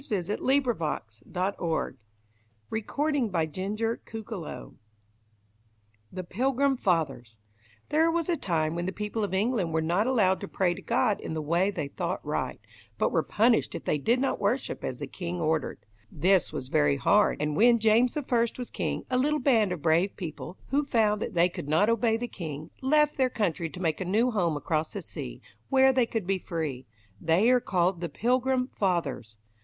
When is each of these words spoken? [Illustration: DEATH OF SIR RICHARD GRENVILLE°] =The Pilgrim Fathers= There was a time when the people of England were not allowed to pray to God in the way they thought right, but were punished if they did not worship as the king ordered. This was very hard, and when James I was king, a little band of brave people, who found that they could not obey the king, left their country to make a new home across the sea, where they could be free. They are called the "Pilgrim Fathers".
[Illustration: 0.09 0.47
DEATH 0.47 0.67
OF 0.67 0.77
SIR 1.59 1.95
RICHARD 2.71 3.27
GRENVILLE°] 3.31 4.75
=The 6.11 6.23
Pilgrim 6.23 6.75
Fathers= 6.75 7.35
There 7.89 8.09
was 8.09 8.27
a 8.27 8.35
time 8.35 8.73
when 8.73 8.87
the 8.87 8.91
people 8.93 9.23
of 9.23 9.35
England 9.35 9.71
were 9.71 9.81
not 9.83 10.07
allowed 10.07 10.41
to 10.41 10.47
pray 10.47 10.73
to 10.73 10.81
God 10.81 11.19
in 11.21 11.35
the 11.35 11.41
way 11.43 11.69
they 11.69 11.87
thought 11.87 12.25
right, 12.25 12.59
but 12.97 13.11
were 13.11 13.21
punished 13.21 13.75
if 13.75 13.85
they 13.85 13.99
did 13.99 14.19
not 14.19 14.39
worship 14.39 14.83
as 14.83 14.97
the 14.97 15.05
king 15.05 15.39
ordered. 15.39 15.85
This 16.11 16.51
was 16.51 16.69
very 16.69 16.97
hard, 16.97 17.39
and 17.39 17.55
when 17.55 17.77
James 17.77 18.17
I 18.17 18.21
was 18.57 18.71
king, 18.73 19.03
a 19.11 19.19
little 19.19 19.37
band 19.37 19.71
of 19.71 19.83
brave 19.83 20.15
people, 20.15 20.57
who 20.69 20.83
found 20.83 21.21
that 21.21 21.35
they 21.35 21.47
could 21.47 21.69
not 21.69 21.91
obey 21.91 22.17
the 22.17 22.27
king, 22.27 22.71
left 22.81 23.17
their 23.17 23.29
country 23.29 23.69
to 23.69 23.79
make 23.79 24.01
a 24.01 24.05
new 24.05 24.31
home 24.31 24.57
across 24.57 24.93
the 24.93 25.03
sea, 25.03 25.43
where 25.69 25.93
they 25.93 26.07
could 26.07 26.25
be 26.25 26.39
free. 26.39 26.87
They 27.21 27.51
are 27.51 27.59
called 27.59 28.01
the 28.01 28.09
"Pilgrim 28.09 28.65
Fathers". 28.73 29.37